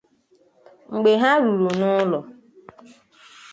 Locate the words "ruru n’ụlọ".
1.41-2.19